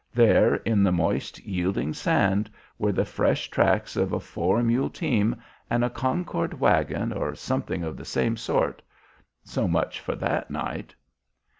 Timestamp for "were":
2.79-2.91